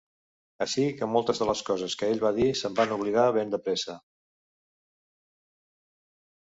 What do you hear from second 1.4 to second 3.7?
de les coses que ell va dir se'm van oblidar ben de